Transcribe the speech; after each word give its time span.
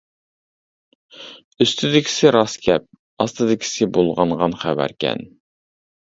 ئۈستىدىكىسى 1.65 2.31
راست 2.35 2.57
گەپ، 2.67 2.87
ئاستىدىكىسى 3.25 3.87
بۇلغانغان 3.99 4.57
خەۋەركەن. 4.63 5.23